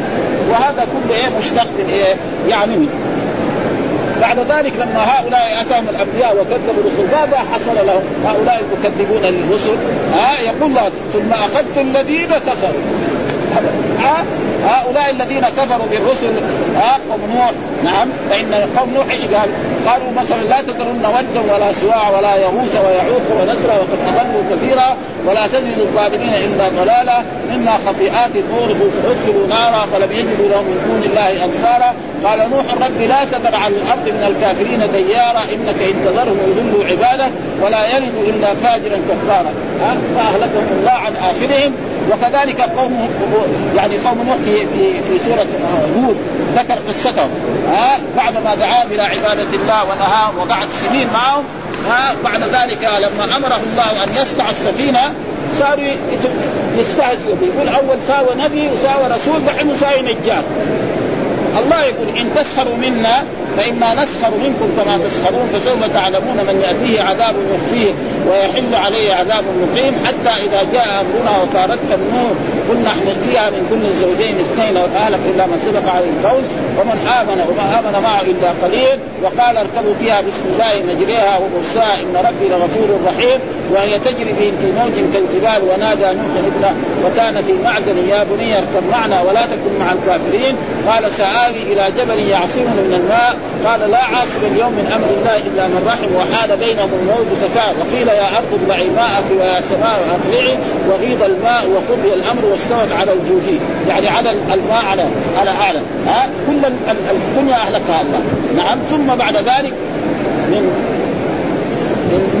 [0.49, 2.15] وهذا كله إيه مشتق من إيه؟
[2.49, 2.89] يعني منه
[4.21, 9.75] بعد ذلك لما هؤلاء أتاهم الأنبياء وكذبوا الرسل ماذا حصل لهم؟ هؤلاء المكذبون للرسل
[10.13, 12.83] ها آه يقول الله ثم اخذت الذين كفروا.
[14.67, 16.33] هؤلاء الذين كفروا بالرسل
[16.75, 17.51] ها قوم نوح
[17.83, 19.49] نعم فإن قوم نوح إيش قال؟
[19.87, 25.47] قالوا مثلا لا تذرن ودا ولا سواع ولا يغوث ويعوق ونسرا وقد اضلوا كثيرا ولا
[25.47, 31.45] تزد الظالمين إلا ضلالا مما خطيئات اغرقوا فادخلوا نارا فلم يجدوا لهم من دون الله
[31.45, 36.85] انصارا قال نوح رب لا تذر على الأرض من الكافرين ديارا إنك إن تذرهم يضلوا
[36.85, 39.53] عبادك ولا يلد إلا فاجرا كفارا.
[40.15, 41.73] فأهلكهم الله عن آخرهم.
[42.11, 43.09] وكذلك قوم
[43.75, 45.47] يعني قوم نوح في في في سورة
[45.97, 46.17] هود
[46.55, 47.29] ذكر قصتهم.
[47.71, 51.43] ها بعد ما دعاهم إلى عبادة الله ونهاهم وقعد سنين معهم
[51.89, 55.13] ها بعد ذلك لما أمره الله أن يصنع السفينة
[55.59, 55.85] صاروا
[56.77, 60.43] يستهزئوا به يقول أول ساوى نبي وساوى رسول دحين ساوى نجار.
[61.59, 63.23] الله يقول إن تسخروا منا
[63.57, 65.47] فإنا نسخر منكم كما تسخرون.
[65.53, 67.93] فسوف تعلمون من يأتيه عذاب يخزيه
[68.27, 72.35] ويحل عليه عذاب مقيم حتى إذا جاء أمرنا وفارت النور.
[72.69, 76.43] قلنا احمل فيها من كل زوجين اثنين وأهلك إلا من سبق عليه القول
[76.77, 78.97] ومن آمن وما آمن معه إلا قليل.
[79.23, 83.39] وقال اركبوا فيها بسم الله مجريها ومرساها إن ربي لغفور رحيم.
[83.71, 85.61] وهي تجري بهم في موج كالجبال.
[85.69, 90.55] ونادى نوح ابنه وكان في معزل يا بني اركب معنا ولا تكن مع الكافرين.
[90.87, 91.11] قال
[91.43, 93.35] سآوي إلى جبل يعصمني من الماء.
[93.65, 96.09] قال لا عاصم اليوم من أمر الله إلا من رحم.
[96.15, 100.57] وحال بينهم الموت فكان وقيل يا أرض ابلعي ماءك ويا سماء اقلعي
[100.89, 105.79] وغيض الماء وقضي الأمر واستوت على الجوجي يعني على الماء على على أعلى.
[106.07, 106.61] ها؟ كل
[107.11, 108.21] الدنيا أهلكها الله.
[108.57, 108.77] نعم.
[108.89, 109.73] ثم بعد ذلك
[110.51, 110.92] من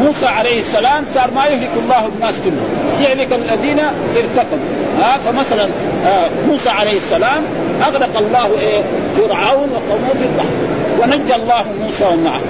[0.03, 2.69] موسى عليه السلام صار ما يهلك الله الناس كلهم.
[3.01, 3.79] يهلك الذين
[4.15, 4.67] ارتكبوا
[4.99, 5.63] ها فمثلا
[6.05, 7.43] آه موسى عليه السلام
[7.81, 8.81] أغرق الله إيه
[9.17, 10.55] فرعون وقومه في البحر
[11.01, 12.41] ونجى الله موسى ومعه.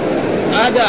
[0.54, 0.84] هذا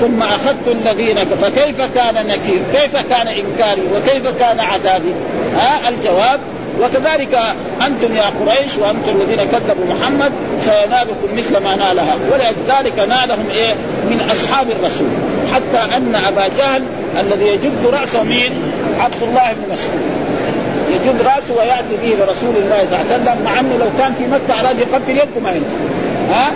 [0.00, 5.12] ثم أخذت الذين فكيف كان نكير كيف كان إنكاري وكيف كان عذابي؟
[5.56, 6.40] ها الجواب
[6.82, 7.38] وكذلك
[7.86, 12.16] أنتم يا قريش وأنتم الذين كذبوا محمد سينالكم مثل ما نالها.
[12.32, 13.74] ولذلك نالهم إيه
[14.10, 15.08] من أصحاب الرسول.
[15.54, 16.82] حتى أن أبا جهل
[17.20, 18.52] الذي يجد رأسه مين؟
[19.00, 20.00] عبد الله بن مسعود.
[20.90, 24.26] يجد رأسه ويأتي به لرسول الله صلى الله عليه وسلم مع أنه لو كان في
[24.26, 25.50] مكة اراد يقبل يده ما
[26.30, 26.52] ها؟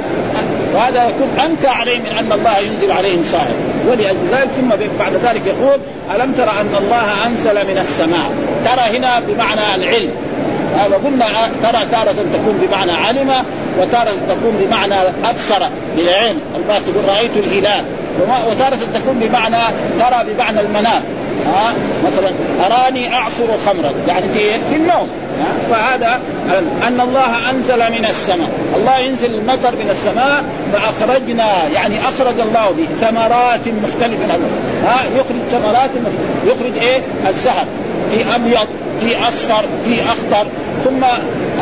[0.75, 3.55] وهذا يكون أنكى عليه من أن الله ينزل عليهم صاعق
[3.87, 5.79] ولأجل ذلك ثم بعد ذلك يقول
[6.15, 8.31] ألم تر أن الله أنزل من السماء؟
[8.65, 10.11] ترى هنا بمعنى العلم.
[10.79, 11.27] هذا قلنا
[11.63, 13.31] ترى تارة تكون بمعنى علم
[13.81, 17.85] وتارة تكون بمعنى أبصر بالعين الباس تقول رأيت الهلال.
[18.21, 19.63] وتارة تكون بمعنى
[19.99, 21.03] ترى بمعنى المنام.
[21.47, 21.75] ها؟
[22.07, 22.33] مثلا
[22.67, 23.93] أراني أعصر خمرا.
[24.09, 24.39] يعني في
[24.71, 25.09] في النوم.
[25.71, 26.21] فهذا
[26.83, 28.49] أن الله أنزل من السماء.
[28.77, 32.87] الله ينزل المطر من السماء فاخرجنا يعني أخرج الله به.
[33.07, 34.39] ثمرات مختلفة.
[34.85, 35.91] ها؟ يخرج ثمرات
[36.47, 37.67] يخرج إيه؟ الزهر
[38.11, 38.67] في أبيض
[39.01, 40.47] في أصفر في أخضر.
[40.85, 41.05] ثم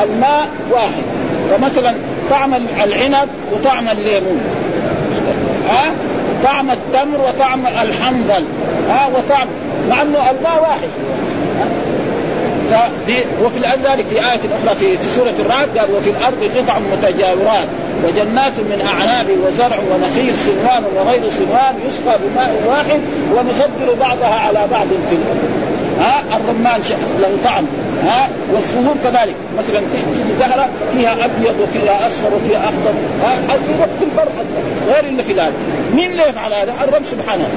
[0.03, 1.03] الماء واحد.
[1.51, 1.95] فمثلا
[2.31, 4.41] طعم العنب وطعم الليمون.
[5.69, 5.93] ها؟
[6.45, 8.45] طعم التمر وطعم الحنظل.
[8.89, 9.49] ها وطعم
[9.91, 10.91] مع إنه الماء واحد.
[13.45, 17.69] وفي ذلك في آية أخرى في, في سورة الرعد قال وفي الأرض قطع متجاورات
[18.05, 23.01] وجنات من أعناب وزرع ونخيل صنوان وغير صنوان يسقى بماء واحد
[23.35, 25.51] ونفضل بعضها على بعض في الأرض.
[26.01, 26.81] ها الرمان
[27.21, 27.65] له طعم.
[28.07, 29.35] ها والزهور كذلك.
[29.59, 33.57] مثلا تيجي زهرة فيها أبيض وفيها أصفر وفيها أخضر ها
[33.99, 34.29] في البر
[34.89, 35.53] غير اللي في الآن.
[35.95, 37.49] مين اللي يفعل هذا؟ الرب سبحانه.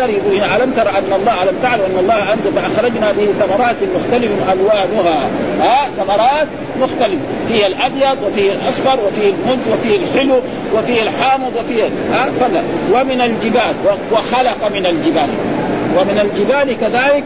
[0.00, 4.30] يقول هنا ألم تر أن الله ألم تعلم أن الله أنزل فأخرجنا به ثمرات مختلف
[4.52, 5.28] ألوانها
[5.60, 6.46] ها ثمرات
[6.80, 7.18] مختلف.
[7.48, 10.40] فيه الأبيض وفيه الأصفر وفيه المز وفيه الحلو
[10.74, 12.62] وفيه الحامض وفيه ها فلا.
[12.92, 13.74] ومن الجبال
[14.12, 15.28] وخلق من الجبال.
[15.98, 17.24] ومن الجبال كذلك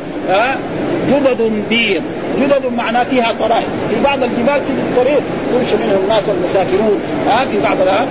[1.09, 2.03] جدد بيض.
[2.40, 5.20] جدد معناه فيها طرائق في بعض الجبال في الطريق
[5.55, 8.07] يمشي منه الناس المسافرون ها في بعض ها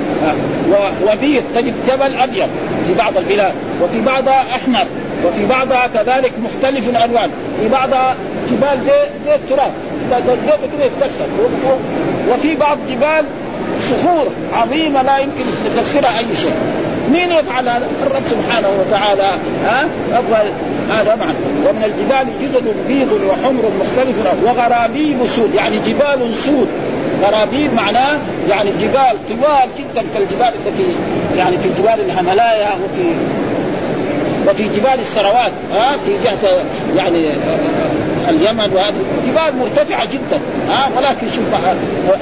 [1.04, 2.48] وبيض تجد جبل أبيض
[2.88, 3.54] في بعض البلاد.
[3.82, 4.86] وفي بعضها أحمر.
[5.26, 7.30] وفي بعضها كذلك مختلف الألوان.
[7.62, 8.16] في بعضها
[8.50, 8.92] جبال زي
[9.26, 9.72] زي التراب.
[10.08, 11.26] إذا زيته كده يتكسر.
[12.32, 13.26] وفي بعض جبال
[13.80, 15.44] صخور عظيمة لا يمكن
[15.76, 16.56] تكسرها أي شيء.
[17.12, 19.32] مين يفعل هذا؟ الرب سبحانه وتعالى
[19.66, 19.88] ها؟
[20.90, 21.34] هذا معنى
[21.68, 26.68] ومن الجبال جدد بيض وحمر مختلف وغرابيب سود يعني جبال سود.
[27.24, 30.88] غرابيب معناه يعني جبال طوال جدا كالجبال التي
[31.38, 33.12] يعني في جبال الهملايا وفي
[34.48, 36.64] وفي جبال السروات ها؟ في جهة
[36.96, 37.30] يعني
[38.30, 38.94] اليمن وهذه
[39.28, 40.40] جبال مرتفعة جدا.
[40.70, 41.46] ها ولكن شوف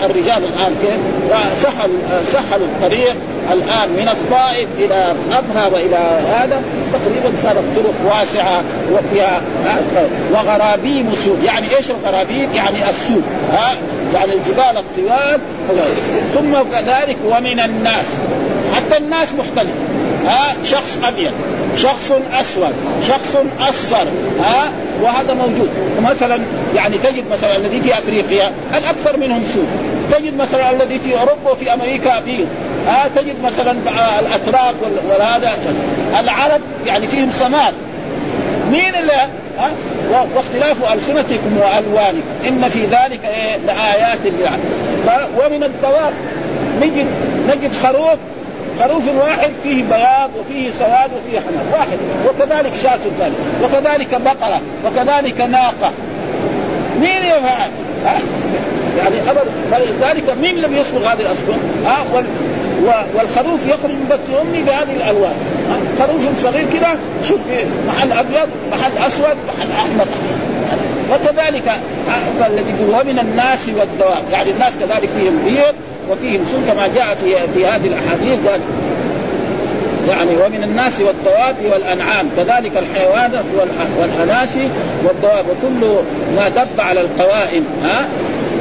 [0.04, 1.00] الرجال الآن كيف؟
[1.56, 3.16] سهلوا سهلوا الطريق
[3.54, 6.62] الآن من الطائف إلى أبها وإلى هذا.
[6.94, 9.42] تقريبا صارت طرق واسعة وفيها
[10.32, 13.76] وغرابيب سود يعني إيش الغرابيب؟ يعني السود ها
[14.14, 15.40] يعني الجبال الطوال
[16.34, 18.06] ثم كذلك ومن الناس.
[18.76, 19.74] حتى الناس مختلف.
[20.28, 21.32] ها شخص أبيض.
[21.78, 22.74] شخص أسود
[23.08, 24.08] شخص أصفر
[24.44, 25.70] ها؟ وهذا موجود.
[26.02, 26.42] مثلا
[26.76, 29.68] يعني تجد مثلا الذي في أفريقيا الأكثر منهم سود.
[30.12, 32.48] تجد مثلا الذي في أوروبا وفي أمريكا ابيض
[32.88, 33.72] ها؟ تجد مثلا
[34.20, 34.76] الأتراك
[35.10, 35.52] وهذا
[36.20, 37.74] العرب يعني فيهم سماد
[38.72, 39.14] مين اللي؟
[39.60, 39.72] ها؟
[40.36, 42.28] واختلاف ألسنتكم وألوانكم.
[42.48, 44.20] إن في ذلك إيه؟ لآيات
[45.38, 46.14] ومن الدواب
[46.82, 47.08] نجد
[47.48, 48.18] نجد خروف
[48.80, 51.98] خروف واحد فيه بياض وفيه سواد وفيه حمر واحد.
[52.28, 55.92] وكذلك شاة ثانية وكذلك بقرة وكذلك ناقة.
[57.02, 57.70] مين يفعل؟
[58.98, 61.54] يعني ابدا فلذلك مين لم يصبغ هذه الأصبغ؟
[61.86, 62.26] ها؟ وال...
[63.16, 65.34] والخروف يخرج من بطن أمي بهذه الألوان.
[66.00, 66.88] خروف صغير كده
[67.28, 67.40] شوف
[67.88, 70.06] محل أبيض محل أسود محل أحمر.
[71.12, 71.72] وكذلك
[72.48, 74.24] الذي يقول ومن الناس والدواب.
[74.32, 75.76] يعني الناس كذلك فيهم بيض
[76.10, 76.46] وفيهم.
[76.52, 78.62] سن كما جاء في في هذه الأحاديث قال
[80.10, 82.30] يعني ومن الناس والدواب والأنعام.
[82.38, 83.46] كذلك الحيوانات
[84.00, 84.68] والاناسي
[85.04, 85.88] والدواب وكل
[86.36, 88.08] ما دب على القوائم ها؟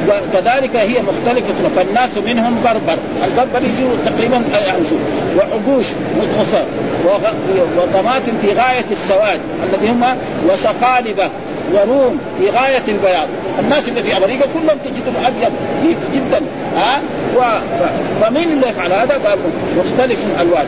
[0.07, 1.69] وكذلك هي مختلفة.
[1.75, 2.97] فالناس منهم بربر.
[3.23, 4.83] البربر يجوا تقريبا يعني
[5.37, 5.85] وعقوش
[6.17, 6.63] متغصر
[7.77, 10.03] وطماطم في غاية السواد الذي هم
[10.49, 11.29] وسقالبة
[11.73, 13.27] وروم في غاية البياض.
[13.59, 15.51] الناس اللي في أمريكا كلهم تجدهم أبيض
[16.13, 16.41] جدا
[16.75, 17.01] ها؟
[17.37, 17.59] و...
[18.21, 19.39] فمين اللي يفعل هذا؟ قال
[19.77, 20.65] مختلف الألوان.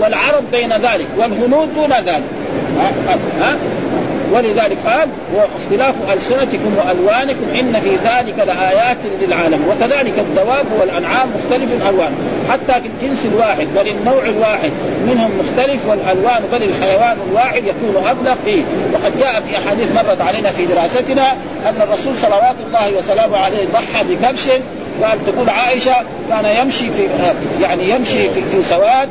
[0.00, 2.22] والعرب بين ذلك والهنود دون ذلك.
[2.78, 3.56] ها, ها؟
[4.32, 12.12] ولذلك قال واختلاف ألسنتكم وألوانكم إن في ذلك لآيات للعالم وكذلك الدواب والأنعام مختلف الألوان
[12.50, 14.72] حتى في الجنس الواحد بل النوع الواحد
[15.06, 18.62] منهم مختلف والألوان بل الحيوان الواحد يكون أبلغ فيه.
[18.92, 21.32] وقد جاء في أحاديث مرت علينا في دراستنا
[21.68, 24.48] أن الرسول صلوات الله وسلامه عليه ضحى بكبش
[25.02, 25.94] قال تقول عائشة
[26.28, 27.08] كان يمشي في
[27.62, 29.08] يعني يمشي في سواد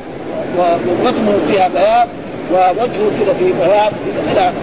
[0.58, 2.08] وبطنه فيها بياض
[2.52, 3.92] ووجهه كذا في بياض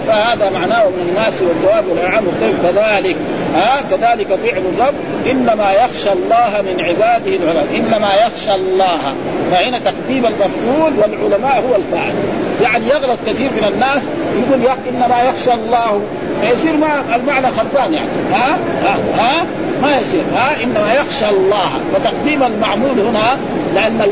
[0.06, 3.16] فهذا معناه من الناس والدواب والانعام مختلف كذلك.
[3.54, 4.94] ها كذلك فعل الرب.
[5.30, 7.66] إنما يخشى الله من عباده العلماء.
[7.76, 9.14] إنما يخشى الله.
[9.50, 12.14] فهنا تقديم المفعول والعلماء هو الفاعل.
[12.62, 14.02] يعني يغلط كثير من الناس
[14.36, 16.00] يقول إنما يخشى الله.
[16.42, 18.08] فيصير ما المعنى خربان يعني.
[18.32, 19.46] ها؟ ها, ها؟
[19.82, 20.22] ما يصير.
[20.34, 21.70] ها؟ إنما يخشى الله.
[21.94, 23.38] فتقديم المعمول هنا
[23.74, 24.10] لأن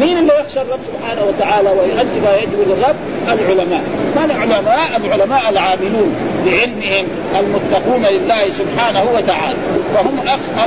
[0.00, 2.96] مين اللي يخشى الرب سبحانه وتعالى ويؤدي ما يجب للرب؟
[3.28, 3.82] العلماء،
[4.16, 6.14] من العلماء؟ العلماء العاملون
[6.46, 7.06] بعلمهم
[7.38, 9.56] المتقون لله سبحانه وتعالى،
[9.94, 10.18] وهم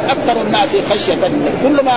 [0.10, 1.94] أكثر الناس خشية لله، كلما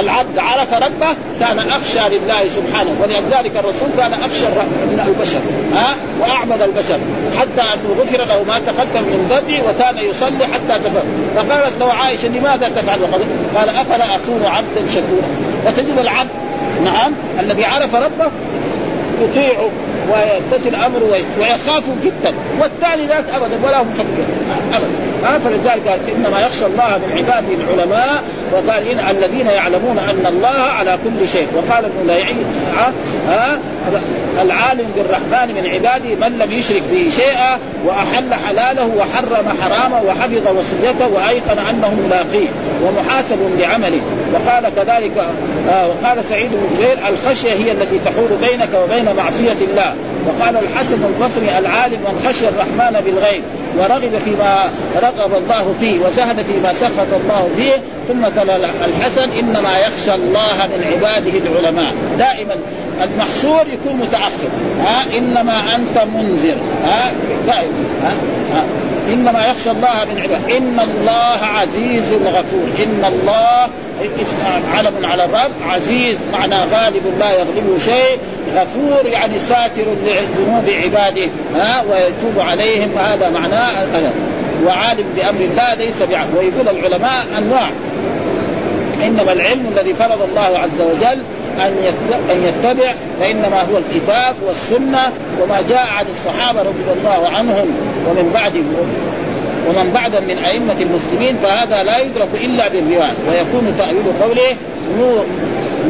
[0.00, 2.96] العبد عرف ربه كان أخشى لله سبحانه.
[3.02, 4.46] ولذلك الرسول كان أخشى
[4.90, 5.40] من البشر
[5.74, 6.98] ها؟ واعبد البشر.
[7.40, 12.28] حتى أنه غفر له ما تقدم من ذنبه وكان يصلي حتى تفهم فقالت له عائشة
[12.28, 12.98] لماذا تفعل؟
[13.56, 15.28] قال أفلا أكون عبدا شكورا؟
[15.64, 16.30] فتجد العبد
[16.84, 18.30] نعم الذي عرف ربه
[19.22, 19.70] يطيعه
[20.10, 24.24] ويمتثل أمره ويخاف جدا والثاني ذاك ابدا ولا مفكر
[24.74, 24.90] ابدا.
[25.24, 30.48] ها فلذلك قال إنما يخشى الله من عباده العلماء وقال إن الذين يعلمون أن الله
[30.48, 31.48] على كل شيء.
[31.56, 32.36] وقال ابن ليعي
[33.28, 33.58] ها
[34.42, 41.06] العالم بالرحمن من عباده من لم يشرك به شيئا وأحل حلاله وحرم حرامه وحفظ وصيته
[41.06, 42.48] وأيقن أنه ملاقيه
[42.82, 44.00] ومحاسب لعمله
[44.32, 45.12] وقال كذلك
[45.68, 49.94] آه وقال سعيد بن جبير الخشية هي التي تحول بينك وبين معصية الله.
[50.26, 53.42] وقال الحسن البصري العالم من خشي الرحمن بالغيب
[53.78, 54.70] ورغب فيما
[55.02, 57.72] رغب الله فيه وزهد فيما سخط الله فيه.
[58.08, 61.92] ثم تلا الحسن إنما يخشى الله من عباده العلماء.
[62.18, 62.54] دائما
[63.02, 64.50] المحصور يكون متأخر.
[64.80, 66.56] ها إنما أنت منذر.
[66.84, 67.12] ها
[67.46, 67.84] دائما.
[68.02, 68.12] ها,
[68.54, 68.64] ها.
[69.12, 70.56] إنما يخشى الله من عباده.
[70.58, 72.68] إن الله عزيز غفور.
[72.84, 73.68] إن الله
[74.74, 75.50] علم على الرب.
[75.68, 78.18] عزيز معنى غالب لا يغلبه شيء.
[78.56, 81.28] غفور يعني ساتر لذنوب عباده.
[81.54, 82.98] ها ويتوب عليهم.
[82.98, 83.86] هذا معناه
[84.66, 87.70] وعالم بأمر الله ليس بعلم ويقول العلماء أنواع.
[89.02, 91.22] إنما العلم الذي فرض الله عز وجل
[91.60, 91.76] أن
[92.30, 97.68] أن يتبع فإنما هو الكتاب والسنة وما جاء عن الصحابة رضي الله عنهم.
[98.06, 98.74] ومن بعدهم
[99.68, 104.56] ومن بعدهم من أئمة المسلمين فهذا لا يدرك إلا بالرواية ويكون تأويل قوله
[104.98, 105.24] نور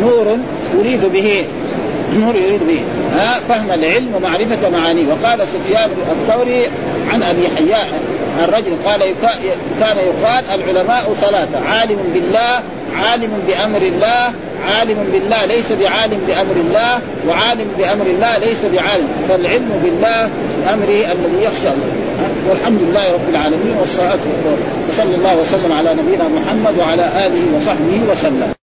[0.00, 0.38] نور
[0.78, 1.44] يريد به
[2.18, 2.80] نور يريد به.
[3.16, 5.06] ها فهم العلم ومعرفة معانيه.
[5.06, 6.66] وقال سفيان الثوري
[7.12, 7.88] عن أبي حياء
[8.44, 9.00] الرجل قال
[9.80, 12.60] كان يقال العلماء ثلاثة عالم بالله
[13.02, 14.32] عالم بأمر الله
[14.66, 19.08] عالم بالله ليس بعالم بأمر الله وعالم بأمر الله ليس بعالم.
[19.28, 20.30] فالعلم بالله
[20.64, 21.99] بأمره الذي يخشى الله.
[22.48, 24.58] والحمد لله رب العالمين والصلاة والسلام.
[24.88, 28.59] وصلى الله وسلم على نبينا محمد وعلى آله وصحبه وسلم.